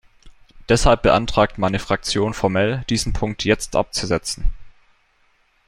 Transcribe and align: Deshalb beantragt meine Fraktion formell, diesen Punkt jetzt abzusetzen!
Deshalb 0.67 1.03
beantragt 1.03 1.59
meine 1.59 1.77
Fraktion 1.77 2.33
formell, 2.33 2.83
diesen 2.89 3.13
Punkt 3.13 3.43
jetzt 3.43 3.75
abzusetzen! 3.75 4.49